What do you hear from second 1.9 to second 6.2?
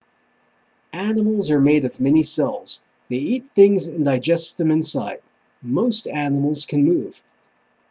many cells they eat things and digest them inside most